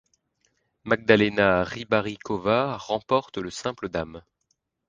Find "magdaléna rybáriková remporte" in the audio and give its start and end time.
0.83-3.37